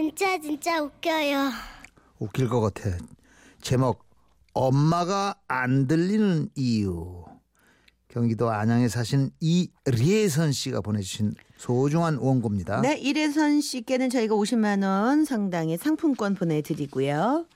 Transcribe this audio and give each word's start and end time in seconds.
진짜 0.00 0.38
진짜 0.38 0.82
웃겨요. 0.82 1.50
웃길 2.18 2.50
것 2.50 2.60
같아. 2.60 2.98
제목 3.62 4.04
엄마가 4.52 5.36
안 5.48 5.86
들리는 5.86 6.50
이유. 6.54 7.24
경기도 8.08 8.50
안양에 8.50 8.88
사신 8.88 9.30
이리선 9.40 10.52
씨가 10.52 10.82
보내주신 10.82 11.34
소중한 11.56 12.18
원고입니다. 12.18 12.82
네, 12.82 12.98
이래선 12.98 13.62
씨께는 13.62 14.10
저희가 14.10 14.34
50만 14.34 14.84
원 14.84 15.24
상당의 15.24 15.78
상품권 15.78 16.34
보내드리고요. 16.34 17.46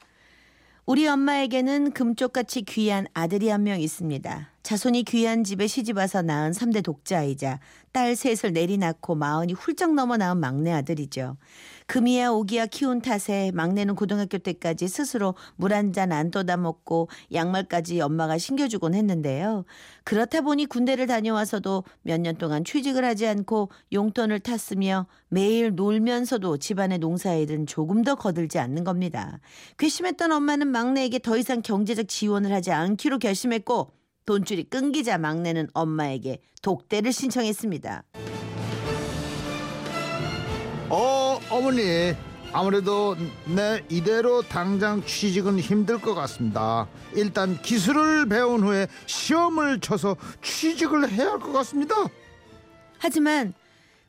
우리 0.87 1.07
엄마에게는 1.07 1.93
금쪽같이 1.93 2.63
귀한 2.63 3.07
아들이 3.13 3.51
한 3.51 3.65
명 3.65 3.79
있습니다. 3.81 4.49
자손이 4.63 5.05
귀한 5.05 5.45
집에 5.45 5.67
시집 5.67 5.97
와서 5.97 6.23
낳은 6.23 6.53
3대 6.53 6.83
독자이자 6.83 7.61
딸 7.93 8.17
셋을 8.17 8.53
내리 8.53 8.77
낳고 8.79 9.15
마흔이 9.15 9.53
훌쩍 9.53 9.95
넘어 9.95 10.17
낳은 10.17 10.39
막내 10.39 10.73
아들이죠. 10.73 11.37
금이야 11.91 12.31
오기야 12.31 12.67
키운 12.67 13.03
탓에 13.03 13.51
막내는 13.53 13.97
고등학교 13.97 14.39
때까지 14.39 14.87
스스로 14.87 15.35
물 15.57 15.73
한 15.73 15.93
잔 15.93 16.13
안 16.13 16.31
떠다 16.31 16.57
먹고 16.57 17.09
양말까지 17.33 18.01
엄마가 18.01 18.39
신겨주곤 18.39 18.95
했는데요. 18.95 19.65
그렇다 20.05 20.43
보니 20.43 20.67
군대를 20.67 21.09
다녀와서도 21.09 21.83
몇 22.03 22.21
년 22.21 22.37
동안 22.37 22.65
취직을 22.65 23.05
하지 23.05 23.27
않고 23.27 23.71
용돈을 23.93 24.39
탔으며 24.39 25.09
매일 25.31 25.75
놀면서도 25.75 26.59
집안의 26.59 26.99
농사일은 26.99 27.67
조금 27.67 28.05
더 28.05 28.15
거들지 28.15 28.61
않는 28.61 28.85
겁니다. 28.85 29.41
괘씸했던 29.77 30.31
엄마는 30.31 30.69
막내에게 30.69 31.19
더 31.19 31.37
이상 31.37 31.61
경제적 31.61 32.07
지원을 32.07 32.53
하지 32.53 32.71
않기로 32.71 33.19
결심했고 33.19 33.91
돈줄이 34.27 34.63
끊기자 34.63 35.19
막내는 35.19 35.67
엄마에게 35.75 36.39
독대를 36.63 37.13
신청했습니다. 37.13 38.05
어, 40.91 41.39
어머니. 41.51 42.15
아무래도 42.53 43.17
내 43.47 43.81
이대로 43.89 44.43
당장 44.43 45.05
취직은 45.05 45.61
힘들 45.61 46.01
것 46.01 46.15
같습니다. 46.15 46.89
일단 47.15 47.57
기술을 47.63 48.29
배운 48.29 48.65
후에 48.65 48.89
시험을 49.07 49.79
쳐서 49.79 50.17
취직을 50.43 51.09
해야 51.13 51.31
할 51.31 51.39
것 51.39 51.53
같습니다. 51.53 51.95
하지만 52.99 53.55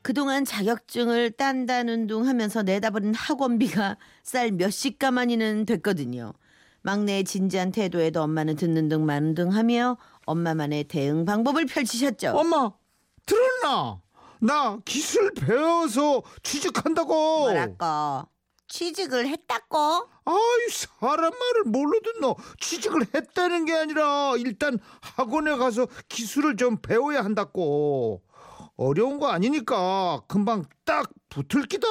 그동안 0.01 0.43
자격증을 0.43 1.31
딴다는 1.33 2.07
둥 2.07 2.27
하면서 2.27 2.63
내다버린 2.63 3.13
학원비가 3.13 3.97
쌀 4.23 4.51
몇십 4.51 4.97
가마니는 4.97 5.67
됐거든요. 5.67 6.33
막내의 6.81 7.25
진지한 7.25 7.71
태도에도 7.71 8.23
엄마는 8.23 8.55
듣는 8.55 8.89
둥 8.89 9.05
마는 9.05 9.35
둥 9.35 9.53
하며 9.53 9.97
엄마만의 10.25 10.85
대응 10.85 11.25
방법을 11.25 11.67
펼치셨죠. 11.67 12.31
엄마, 12.31 12.71
들었나? 13.27 14.01
나 14.41 14.79
기술 14.85 15.33
배워서 15.33 16.23
취직한다고. 16.43 17.13
뭐랄까 17.41 18.25
취직을 18.67 19.27
했다고? 19.27 20.09
아이 20.25 20.69
사람 20.71 21.31
말을 21.31 21.63
뭘로 21.65 21.99
듣노 22.01 22.35
취직을 22.59 23.05
했다는 23.13 23.65
게 23.65 23.73
아니라 23.75 24.33
일단 24.37 24.79
학원에 25.01 25.57
가서 25.57 25.87
기술을 26.07 26.55
좀 26.55 26.77
배워야 26.81 27.23
한다고 27.23 28.21
어려운 28.77 29.19
거 29.19 29.27
아니니까 29.27 30.21
금방 30.27 30.63
딱 30.85 31.09
붙을 31.29 31.67
기다 31.67 31.87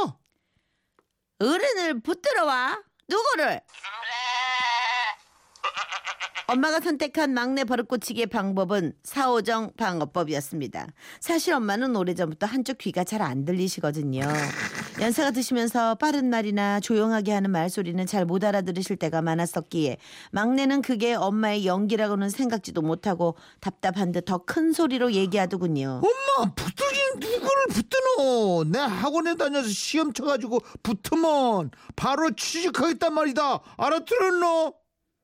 어른을 1.39 2.01
붙들어 2.01 2.45
와 2.47 2.83
누구를? 3.09 3.61
엄마가 6.51 6.81
선택한 6.81 7.33
막내 7.33 7.63
버릇고치기의 7.63 8.27
방법은 8.27 8.93
사오정 9.05 9.75
방어법이었습니다. 9.77 10.89
사실 11.21 11.55
엄마는 11.55 11.95
오래전부터 11.95 12.47
한쪽 12.47 12.79
귀가 12.79 13.05
잘 13.05 13.21
안 13.23 13.45
들리시거든요. 13.45 14.23
연세가 15.01 15.31
드시면서 15.31 15.95
빠른 15.95 16.29
말이나 16.31 16.81
조용하게 16.81 17.33
하는 17.33 17.51
말소리는 17.51 18.05
잘 18.07 18.25
못 18.25 18.43
알아들으실 18.43 18.97
때가 18.97 19.23
많았었기에 19.23 19.99
막내는 20.33 20.83
그게 20.83 21.15
엄마의 21.15 21.67
연기라고는 21.67 22.31
생각지도 22.31 22.83
못하고 22.83 23.37
답답한 23.61 24.11
듯 24.11 24.25
더 24.25 24.39
큰 24.39 24.73
소리로 24.73 25.13
얘기하더군요. 25.13 26.01
엄마 26.03 26.53
붙들긴 26.55 27.21
누구를 27.21 27.67
붙드노 27.69 28.65
내 28.73 28.79
학원에 28.81 29.37
다녀서 29.37 29.69
시험 29.69 30.13
쳐가지고 30.13 30.61
붙으면 30.83 31.71
바로 31.95 32.31
취직하겠단 32.35 33.15
말이다 33.15 33.61
알아들었노 33.77 34.75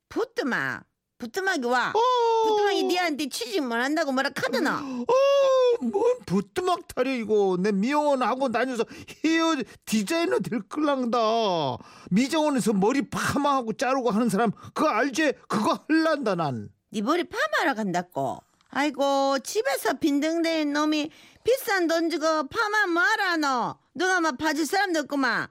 부뚜막 0.09 0.85
부뚜막이 1.19 1.65
와 1.67 1.93
어. 1.95 2.49
부뚜막이 2.49 2.85
니한테 2.85 3.29
취직 3.29 3.63
못 3.63 3.75
한다고 3.75 4.13
뭐라 4.13 4.31
카드나 4.31 4.79
어, 4.79 5.85
뭔 5.85 6.19
부뚜막 6.27 6.89
타려 6.95 7.11
이거 7.11 7.57
내 7.59 7.73
미용원 7.73 8.23
학원 8.23 8.53
다녀서 8.53 8.85
헤어 9.25 9.57
디자이너 9.85 10.39
될 10.41 10.61
끌랑다 10.69 11.19
미정원에서 12.11 12.73
머리 12.75 13.09
파마하고 13.09 13.73
자르고 13.75 14.11
하는 14.11 14.29
사람 14.29 14.51
그거 14.75 14.89
알지? 14.89 15.33
그거 15.49 15.81
할란다 15.89 16.35
난 16.35 16.77
네 16.91 17.03
머리 17.03 17.25
파마하러 17.25 17.75
간다고. 17.75 18.39
아이고 18.71 19.39
집에서 19.41 19.95
빈둥대는 19.95 20.73
놈이 20.73 21.11
비싼 21.45 21.89
돈 21.89 22.09
주고 22.11 22.25
파마 22.49 22.87
뭐하라 22.87 23.37
너. 23.39 23.79
누가 23.95 24.21
막 24.21 24.39
봐줄 24.39 24.65
사람도 24.67 25.01
없구만. 25.01 25.49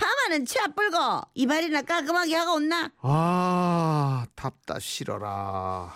파마는 0.00 0.46
치아 0.46 0.66
뿔고 0.68 0.96
이발이나 1.34 1.82
깔끔하게 1.82 2.34
하고 2.34 2.54
온나? 2.54 2.90
아, 3.02 4.24
답답 4.34 4.80
싫어라. 4.80 5.92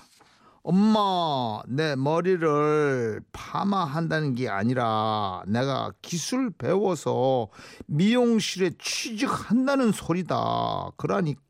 엄마, 0.66 1.60
내 1.66 1.94
머리를 1.94 3.20
파마한다는 3.32 4.34
게 4.34 4.48
아니라 4.48 5.42
내가 5.46 5.92
기술 6.00 6.50
배워서 6.56 7.48
미용실에 7.86 8.70
취직한다는 8.78 9.92
소리다. 9.92 10.90
그러니까 10.96 11.42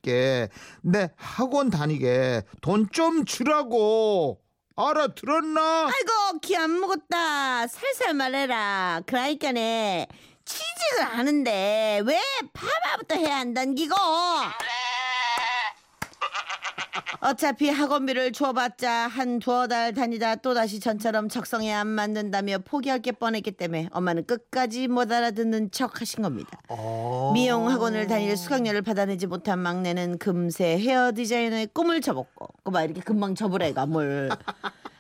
내 0.83 1.11
학원 1.17 1.71
다니게 1.71 2.43
돈 2.61 2.89
좀 2.91 3.25
주라고. 3.25 4.41
알아들었나? 4.77 5.85
아이고 5.85 6.41
기안 6.43 6.81
먹었다. 6.81 7.69
살살 7.69 8.15
말해라. 8.15 9.03
그러니까네 9.07 10.09
취직을 10.45 11.05
하는데 11.05 12.03
왜 12.05 12.21
파마부터 12.53 13.17
해야 13.17 13.39
한단 13.39 13.75
기고? 13.75 13.95
어차피 17.21 17.71
학원비를 17.71 18.33
줘봤자 18.33 19.09
한 19.09 19.39
두어 19.39 19.67
달 19.67 19.95
다니다 19.95 20.37
또다시 20.37 20.79
전처럼 20.79 21.31
적성에 21.31 21.73
안 21.73 21.87
맞는다며 21.87 22.59
포기할 22.59 23.01
게 23.01 23.13
뻔했기 23.13 23.53
때문에 23.53 23.89
엄마는 23.93 24.27
끝까지 24.27 24.89
못 24.89 25.11
알아듣는 25.11 25.71
척 25.71 26.03
하신 26.03 26.23
겁니다. 26.23 26.61
어. 26.69 27.31
미용 27.33 27.71
학원을 27.71 28.09
다닐 28.09 28.37
수강료를 28.37 28.83
받아내지 28.83 29.27
못한 29.27 29.59
막내는 29.61 30.19
금세 30.19 30.79
헤어 30.79 31.13
디자이너의 31.15 31.69
꿈을 31.73 32.03
접었고 32.03 32.49
꼬마 32.63 32.83
이렇게 32.83 33.01
금방 33.01 33.35
접으래가 33.35 33.87
뭘 33.87 34.29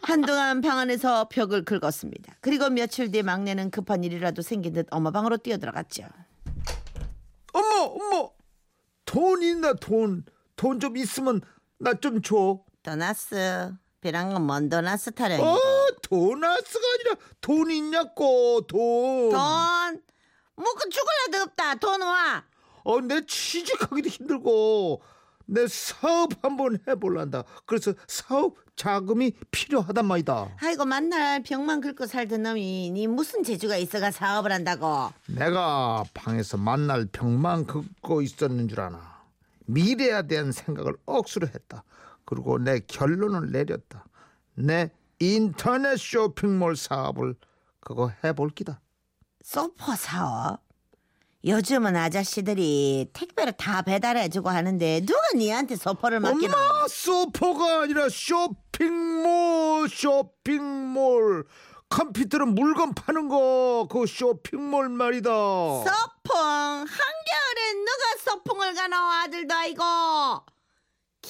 한동안 0.06 0.60
방 0.60 0.78
안에서 0.78 1.28
벽을 1.28 1.64
긁었습니다. 1.64 2.34
그리고 2.40 2.68
며칠 2.70 3.10
뒤 3.10 3.22
막내는 3.22 3.70
급한 3.70 4.04
일이라도 4.04 4.42
생긴 4.42 4.72
듯 4.74 4.86
엄마 4.90 5.10
방으로 5.10 5.38
뛰어들어갔죠. 5.38 6.04
엄마, 7.52 7.80
엄마, 7.82 8.28
돈 9.04 9.42
있나 9.42 9.72
돈? 9.74 10.24
돈 10.56 10.78
좀 10.80 10.96
있으면 10.96 11.40
나 11.78 11.94
좀 11.94 12.22
줘. 12.22 12.60
도나스 12.82 13.72
비랑은 14.00 14.42
뭔 14.42 14.68
도나스 14.68 15.12
타령이 15.12 15.42
어, 15.42 15.58
도나스가 16.02 16.84
아니라 16.94 17.14
돈 17.40 17.70
있냐고 17.70 18.60
돈. 18.66 19.30
돈 19.30 20.02
먹고 20.56 20.88
죽을래도 20.90 21.44
없다 21.44 21.74
돈 21.76 22.02
와. 22.02 22.44
어, 22.84 23.00
내 23.00 23.24
취직하기도 23.24 24.08
힘들고 24.08 25.00
내 25.46 25.66
사업 25.66 26.32
한번 26.42 26.78
해볼란다. 26.88 27.44
그래서 27.66 27.92
사업 28.06 28.56
자금이 28.76 29.32
필요하단 29.50 30.06
말이다. 30.06 30.56
아이고 30.60 30.84
만날 30.84 31.42
병만 31.42 31.80
긁고 31.80 32.06
살던 32.06 32.42
놈이 32.42 32.90
니 32.90 33.06
무슨 33.06 33.42
재주가 33.42 33.76
있어가 33.76 34.10
사업을 34.10 34.50
한다고. 34.52 35.12
내가 35.28 36.04
방에서 36.14 36.56
만날 36.56 37.06
병만 37.06 37.66
긋고 37.66 38.22
있었는 38.22 38.68
줄 38.68 38.80
아나. 38.80 39.22
미래에 39.66 40.26
대한 40.26 40.52
생각을 40.52 40.94
억수로 41.06 41.46
했다. 41.46 41.84
그리고 42.24 42.58
내 42.58 42.80
결론을 42.80 43.52
내렸다. 43.52 44.04
내 44.54 44.90
인터넷 45.18 45.96
쇼핑몰 45.98 46.76
사업을 46.76 47.34
그거 47.80 48.12
해볼 48.24 48.50
기다. 48.50 48.80
소포 49.42 49.94
사업? 49.94 50.63
요즘은 51.46 51.94
아저씨들이 51.94 53.10
택배로 53.12 53.52
다 53.52 53.82
배달해주고 53.82 54.48
하는데 54.48 55.00
누가 55.04 55.20
니한테 55.36 55.76
소포를 55.76 56.20
맡기노? 56.20 56.52
엄마 56.56 56.88
소포가 56.88 57.82
아니라 57.82 58.08
쇼핑몰 58.08 59.88
쇼핑몰. 59.90 61.44
컴퓨터로 61.90 62.46
물건 62.46 62.94
파는 62.94 63.28
거 63.28 63.86
그 63.90 64.06
쇼핑몰 64.06 64.88
말이다. 64.88 65.30
소풍? 65.30 66.34
한겨울엔 66.34 67.84
누가 67.84 68.30
소풍을 68.30 68.74
가노 68.74 68.96
아들도 68.96 69.54
아이고 69.54 69.82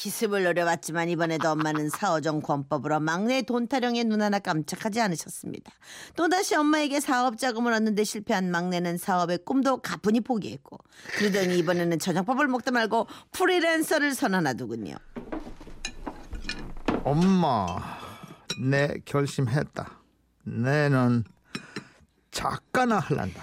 기습을 0.05 0.45
노려봤지만 0.45 1.09
이번에도 1.09 1.49
엄마는 1.49 1.89
사오정 1.89 2.43
권법으로 2.43 3.01
막내 3.01 3.41
돈 3.41 3.67
타령에 3.67 4.05
눈 4.05 4.21
하나 4.21 4.39
깜짝하지 4.39 5.01
않으셨습니다. 5.01 5.73
또다시 6.15 6.55
엄마에게 6.57 7.01
사업 7.01 7.39
자금을 7.39 7.73
얻는데 7.73 8.05
실패한 8.05 8.51
막내는 8.51 8.99
사업의 8.99 9.39
꿈도 9.47 9.79
가뿐히 9.79 10.21
포기했고 10.21 10.77
그러더니 11.17 11.57
이번에는 11.57 11.99
저녁밥을 11.99 12.49
먹다 12.49 12.71
말고 12.71 13.07
프리랜서를 13.33 14.15
선언하더군요. 14.15 14.95
엄마, 17.03 17.67
내 18.63 18.89
결심했다. 19.07 20.03
내는 20.45 21.25
작가나 22.31 22.99
할란다. 22.99 23.43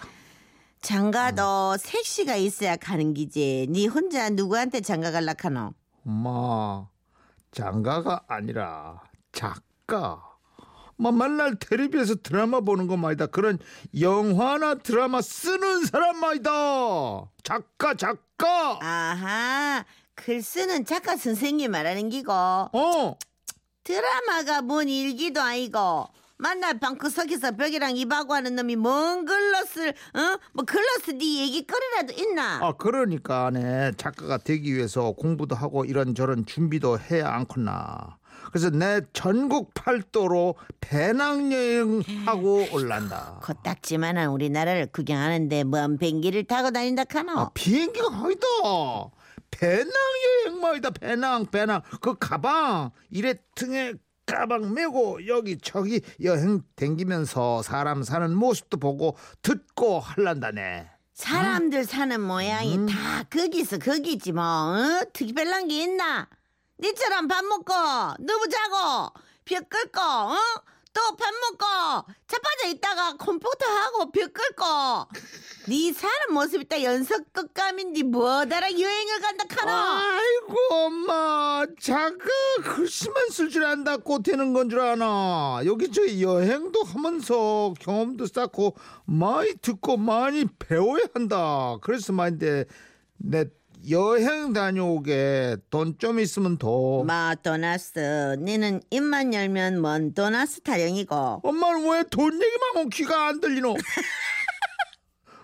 장가도 0.82 1.78
색시가 1.80 2.36
있어야 2.36 2.76
가는 2.76 3.16
기지. 3.16 3.66
네 3.72 3.88
혼자 3.88 4.30
누구한테 4.30 4.82
장가 4.82 5.10
갈라 5.10 5.34
카노? 5.34 5.74
엄마, 6.06 6.88
장가가 7.52 8.26
아니라 8.28 9.02
작가. 9.32 10.28
뭐 10.98 11.12
맨날 11.12 11.56
텔레비에서 11.56 12.16
드라마 12.22 12.60
보는 12.62 12.88
거 12.88 12.96
말이다. 12.98 13.28
그런 13.28 13.58
영화나 14.00 14.76
드라마 14.76 15.22
쓰는 15.22 15.86
사람 15.86 16.18
말이다. 16.18 16.52
작가, 17.44 17.94
작가. 17.96 18.80
아하, 18.82 19.84
글 20.16 20.42
쓰는 20.42 20.86
작가 20.86 21.18
선생님 21.18 21.72
말하는 21.72 22.10
기고 22.10 22.32
어, 22.32 23.18
드라마가 23.84 24.62
뭔 24.62 24.90
일기도 24.90 25.42
아니고 25.42 26.08
만날 26.42 26.80
방 26.80 26.98
구석에서 26.98 27.52
벽이랑 27.52 27.96
입하고 27.98 28.34
하는 28.34 28.56
놈이 28.56 28.76
뭔 28.76 29.26
글로 29.26 29.64
쓸, 29.68 29.90
어? 29.90 30.40
뭐 30.54 30.66
글로 30.66 30.84
쓸네 31.06 31.24
얘기 31.24 31.68
거리라도 31.68 32.14
있나? 32.20 32.60
아 32.64 32.74
그러니까 32.80 33.52
내 33.52 33.92
작가가 33.96 34.40
되기 34.40 34.74
위해서 34.76 35.12
공부도 35.12 35.54
하고 35.56 35.86
이런저런 35.86 36.48
준비도 36.48 36.98
해야 37.00 37.30
않겠나. 37.30 38.18
그래서 38.50 38.72
내 38.72 39.02
전국 39.14 39.76
팔도로 39.76 40.56
배낭여행하고 40.80 42.70
올란다. 42.74 43.40
코딱지만한 43.44 44.30
우리나라를 44.30 44.88
구경하는데 44.88 45.64
뭔 45.66 46.00
뱅기를 46.00 46.46
타고 46.46 46.72
다닌다 46.72 47.04
카노? 47.04 47.38
아 47.38 47.52
비행기가 47.54 48.08
아니다. 48.08 48.48
배낭여행 49.52 50.60
말이다 50.60 50.90
배낭 50.90 51.46
배낭 51.46 51.82
그 52.02 52.16
가방 52.18 52.90
이래 53.12 53.36
등에 53.54 53.94
가방 54.32 54.74
메고 54.74 55.20
여기 55.28 55.58
저기 55.58 56.02
여행 56.24 56.62
댕기면서 56.78 57.62
사람 57.64 58.02
사는 58.02 58.34
모습도 58.34 58.78
보고 58.78 59.18
듣고 59.42 60.00
할란다네. 60.00 60.90
사람들 61.14 61.84
사는 61.84 62.20
모양이 62.22 62.78
음. 62.78 62.86
다 62.88 63.24
거기서 63.30 63.78
거기지 63.80 64.32
뭐 64.32 64.44
어? 64.44 65.02
특별한 65.12 65.68
게 65.68 65.84
있나? 65.84 66.30
니처럼 66.80 67.28
밥 67.28 67.44
먹고 67.44 67.74
누구 68.20 68.48
자고 68.48 69.14
벽 69.44 69.70
끌고 69.70 70.00
어? 70.00 70.38
또 70.94 71.16
밥 71.16 71.30
먹고 71.34 72.12
자빠져 72.28 72.68
있다가 72.70 73.16
컴퓨터 73.18 73.66
하고 73.66 74.12
벽 74.12 74.34
끌고. 74.34 74.66
네 75.68 75.94
사는 75.94 76.34
모습이 76.34 76.68
딱 76.68 76.82
연속 76.84 77.32
끝감인데 77.34 78.04
뭐다라? 78.04 78.72
여행을 78.72 79.20
간다 79.22 79.46
카노. 79.48 79.72
아이고 79.72 80.58
엄마. 80.72 81.66
작가 81.80 82.26
글씨만 82.64 83.30
쓸 83.30 83.50
줄 83.50 83.64
안다고 83.66 84.22
되는 84.22 84.54
건 84.54 84.70
줄 84.70 84.80
아나? 84.82 85.62
여기 85.66 85.92
저 85.92 86.02
여행도 86.20 86.84
하면서 86.84 87.74
경험도 87.80 88.26
쌓고 88.28 88.76
많이 89.06 89.54
듣고 89.62 89.98
많이 89.98 90.46
배워야 90.60 91.04
한다. 91.14 91.78
그래서 91.82 92.12
말인데 92.14 92.66
내 93.18 93.46
여행 93.90 94.54
다녀오게 94.54 95.58
돈 95.70 95.96
좀 95.98 96.20
있으면 96.20 96.58
더 96.58 97.04
마 97.04 97.34
도나스 97.36 98.38
니는 98.40 98.82
입만 98.92 99.34
열면 99.34 99.82
뭔 99.82 100.14
도나스 100.14 100.62
타령이고 100.62 101.42
엄마는 101.44 101.90
왜 101.90 102.04
돈 102.10 102.34
얘기만 102.34 102.70
하면 102.76 102.90
귀가 102.90 103.28
안 103.28 103.40
들리노 103.40 103.74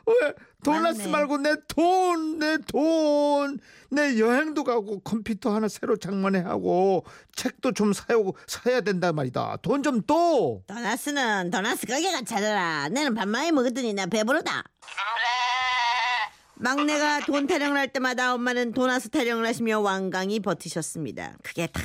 왜 0.08 0.34
도나스 0.64 1.00
맞네. 1.00 1.12
말고 1.12 1.38
내 1.38 1.56
돈, 1.68 2.40
내 2.40 2.58
돈, 2.68 3.60
내 3.92 4.18
여행도 4.20 4.64
가고 4.64 5.00
컴퓨터 5.02 5.54
하나 5.54 5.68
새로 5.68 5.98
장만해 5.98 6.40
하고 6.40 7.06
책도 7.36 7.74
좀 7.74 7.92
사요 7.94 8.32
사야 8.48 8.82
된단 8.82 9.16
말이다. 9.16 9.58
돈 9.62 9.84
좀 9.84 10.02
또. 10.08 10.64
도나스는 10.68 11.52
도나스 11.52 11.86
가게가 11.88 12.22
찾아라 12.24 12.88
내는 12.90 13.14
밥 13.16 13.28
많이 13.28 13.52
먹었더니 13.52 13.94
나 13.94 14.06
배부르다 14.08 14.64
막내가 16.60 17.20
돈 17.22 17.46
타령을 17.46 17.78
할 17.78 17.88
때마다 17.88 18.34
엄마는 18.34 18.74
도나스 18.74 19.10
타령을 19.10 19.46
하시며 19.46 19.80
완강히 19.80 20.40
버티셨습니다. 20.40 21.38
그게 21.44 21.68
다 21.68 21.82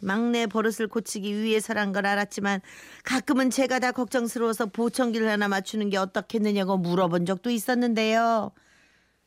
막내 0.00 0.46
버릇을 0.46 0.88
고치기 0.88 1.42
위해서란 1.42 1.92
걸 1.92 2.06
알았지만 2.06 2.60
가끔은 3.04 3.50
제가 3.50 3.78
다 3.78 3.92
걱정스러워서 3.92 4.66
보청기를 4.66 5.28
하나 5.28 5.48
맞추는 5.48 5.90
게 5.90 5.96
어떻겠느냐고 5.96 6.76
물어본 6.76 7.26
적도 7.26 7.50
있었는데요. 7.50 8.50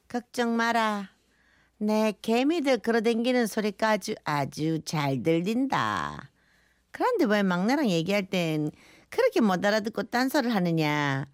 걱정 0.09 0.55
마라. 0.57 1.09
내 1.77 2.13
개미들 2.21 2.79
끌어당기는 2.79 3.47
소리가 3.47 3.91
아주 3.91 4.15
아주 4.25 4.81
잘 4.83 5.23
들린다. 5.23 6.29
그런데 6.91 7.23
왜 7.25 7.41
막내랑 7.41 7.89
얘기할 7.89 8.29
땐 8.29 8.69
그렇게 9.09 9.39
못 9.39 9.63
알아듣고 9.65 10.03
딴소리를 10.03 10.53
하느냐. 10.53 11.25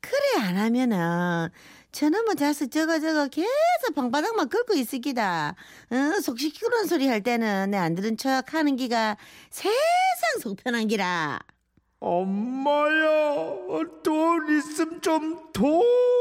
그래 0.00 0.42
안 0.42 0.56
하면은 0.56 1.48
저놈의 1.98 2.34
자식 2.36 2.72
저거 2.72 2.98
저거 2.98 3.28
계속 3.28 3.94
방바닥만 3.94 4.48
긁고 4.48 4.74
있을 4.74 4.98
기다. 5.00 5.54
어, 5.90 6.20
속 6.20 6.40
시키는 6.40 6.86
소리 6.86 7.06
할 7.06 7.22
때는 7.22 7.70
내 7.70 7.78
안 7.78 7.94
들은 7.94 8.16
척 8.16 8.52
하는 8.52 8.74
기가 8.74 9.16
세상 9.50 10.40
속편한 10.42 10.88
기라. 10.88 11.38
엄마야, 12.00 13.54
돈 14.02 14.58
있음 14.58 15.00
좀 15.00 15.52
더. 15.52 15.62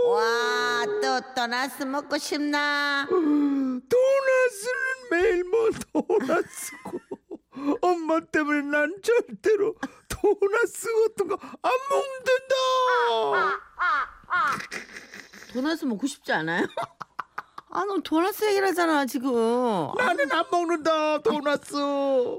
와, 0.10 0.86
또 1.02 1.20
도나스 1.36 1.84
먹고 1.84 2.20
싶나? 2.20 3.08
도나스는 3.10 3.90
매일 5.10 5.44
뭐 5.44 5.70
도나스고. 5.92 7.00
엄마 7.82 8.20
때문에 8.20 8.62
난 8.62 8.94
절대로 9.02 9.74
도나스 10.08 10.88
같은 11.16 11.28
거 11.30 11.38
안 11.64 11.72
먹는다. 11.90 12.54
도나스 15.54 15.86
먹고 15.86 16.08
싶지 16.08 16.32
않아요? 16.34 16.66
아, 17.76 17.84
너 17.86 17.98
도나스 18.04 18.46
얘기를 18.46 18.68
하잖아, 18.68 19.06
지금. 19.06 19.32
나는 19.98 20.32
안 20.32 20.46
먹는다 20.52 21.20
도나스. 21.24 21.76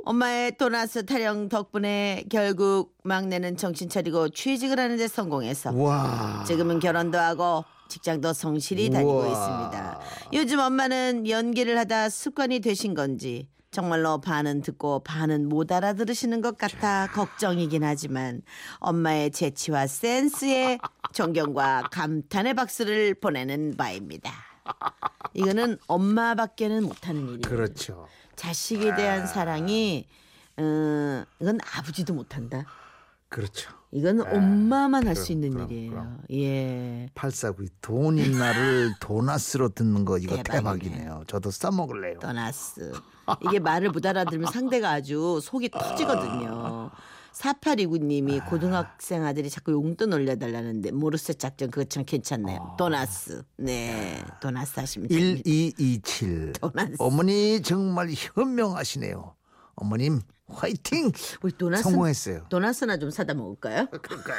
엄마의 0.05 0.56
도나스 0.56 1.06
타령 1.06 1.49
덕분에 1.49 2.25
결국 2.31 2.94
막내는 3.02 3.56
정신 3.56 3.88
차리고 3.88 4.28
취직을 4.28 4.78
하는데 4.78 5.08
성공해서 5.08 5.72
와. 5.75 6.44
지금은 6.46 6.78
결혼도 6.78 7.19
하고 7.19 7.64
직장도 7.88 8.33
성실히 8.33 8.90
다니고 8.90 9.11
우와. 9.12 9.26
있습니다. 9.26 10.00
요즘 10.35 10.59
엄마는 10.61 11.28
연기를 11.28 11.78
하다 11.78 12.09
습관이 12.11 12.61
되신 12.61 12.94
건지 12.94 13.49
정말로 13.75 14.21
반은 14.21 14.62
듣고 14.62 15.00
반은 15.00 15.49
못 15.49 15.73
알아들으시는 15.73 16.40
것 16.43 16.57
같아 16.57 17.09
걱정이긴 17.09 17.83
하지만 17.83 18.40
엄마의 18.78 19.33
재치와 19.33 19.88
센스에 19.88 20.78
존경과 21.12 21.88
감탄의 21.90 22.54
박수를 22.54 23.14
보내는 23.14 23.75
바입니다. 23.76 24.33
이거는 25.33 25.78
엄마밖에는 25.88 26.85
못하는 26.85 27.23
일이에요. 27.23 27.40
그렇죠. 27.40 28.07
자식에 28.37 28.95
대한 28.95 29.26
사랑이 29.26 30.07
어, 30.57 31.25
이건 31.40 31.59
아버지도 31.76 32.14
못한다. 32.14 32.64
그렇죠. 33.28 33.73
이건 33.90 34.21
엄마만 34.21 35.07
할 35.07 35.16
수 35.16 35.33
있는 35.33 35.50
그럼, 35.50 35.71
일이에요. 35.71 35.90
그럼. 35.90 36.19
예. 36.33 37.09
849 37.14 37.66
돈인 37.81 38.38
나를 38.38 38.93
도나스로 39.00 39.71
듣는 39.71 40.04
거 40.04 40.19
이거 40.19 40.37
대박이네. 40.37 40.59
대박이네요. 40.59 41.25
저도 41.26 41.50
싸먹을래요. 41.50 42.19
떠났어. 42.21 42.83
이게 43.47 43.59
말을 43.59 43.90
못 43.90 44.04
알아들으면 44.04 44.50
상대가 44.52 44.90
아주 44.93 45.40
속이 45.43 45.71
터지거든요. 45.71 46.90
4829님이 47.33 48.49
고등학생 48.49 49.25
아들이 49.25 49.50
자꾸 49.50 49.73
용돈 49.73 50.12
올려달라는데 50.12 50.93
모르쇠 50.93 51.35
작전 51.35 51.71
그거 51.71 51.85
참 51.85 52.04
괜찮네요. 52.04 52.76
도나스. 52.78 53.43
네. 53.57 54.23
도나스 54.40 54.78
하시면 54.78 55.09
됩니다. 55.09 55.43
1227 55.45 56.52
도나스. 56.52 56.95
어머니 56.99 57.61
정말 57.62 58.11
현명하시네요. 58.12 59.35
어머님 59.76 60.21
화이팅! 60.47 61.11
우리 61.43 61.52
도나스 61.57 61.85
성공했어요. 61.85 62.47
도나스나 62.50 62.99
좀 62.99 63.11
사다 63.11 63.35
먹을까요? 63.35 63.87
그럴까요? 63.87 64.37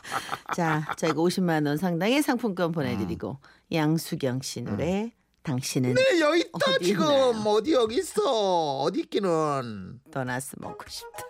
자, 0.56 0.86
저희가 0.96 1.16
50만 1.16 1.66
원 1.66 1.76
상당의 1.76 2.22
상품권 2.22 2.72
보내드리고 2.72 3.38
양수경 3.72 4.42
씨 4.42 4.62
노래 4.62 5.12
당신은 5.44 5.94
네 5.94 6.20
여기 6.20 6.40
있다 6.40 6.72
어디 6.74 6.84
지금 6.86 7.04
있나? 7.04 7.50
어디 7.50 7.72
여기 7.74 7.96
있어 7.96 8.78
어디 8.80 9.00
있기는 9.00 10.00
도나스 10.10 10.56
먹고 10.58 10.84
싶다. 10.88 11.22